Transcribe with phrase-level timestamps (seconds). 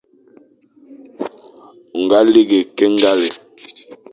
[1.95, 3.29] O ñga lighé ke ñgale,